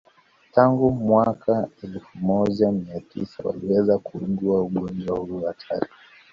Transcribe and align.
Tangu 0.55 0.91
mwaka 0.91 1.67
elfu 1.83 2.17
moja 2.17 2.71
Mia 2.71 2.99
tisa 2.99 3.43
waliweza 3.43 3.97
kuugua 3.97 4.61
ugonjwa 4.61 5.19
huu 5.19 5.41
hatari 5.45 5.87